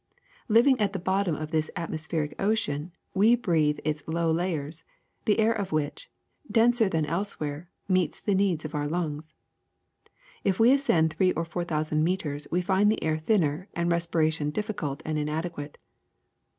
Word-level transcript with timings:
Living 0.47 0.79
at 0.79 0.93
the 0.93 0.97
bottom 0.97 1.35
of 1.35 1.51
this 1.51 1.69
atmospheric 1.75 2.33
ocean, 2.41 2.91
we 3.13 3.35
breathe 3.35 3.77
its 3.85 4.01
lower 4.07 4.33
layers, 4.33 4.83
the 5.25 5.37
air 5.37 5.53
of 5.53 5.71
which, 5.71 6.09
denser 6.49 6.89
than 6.89 7.05
elsewhere, 7.05 7.69
meets 7.87 8.19
the 8.19 8.33
needs 8.33 8.65
of 8.65 8.73
our 8.73 8.87
lungs. 8.87 9.35
If 10.43 10.59
we 10.59 10.71
ascend 10.71 11.13
three 11.13 11.33
or 11.33 11.45
four 11.45 11.63
thousand 11.65 12.03
meters 12.03 12.47
we 12.49 12.61
find 12.61 12.91
the 12.91 13.03
air 13.03 13.19
thinner 13.19 13.67
and 13.75 13.91
respiration 13.91 14.49
difficult 14.49 15.03
and 15.05 15.19
inadequate. 15.19 15.77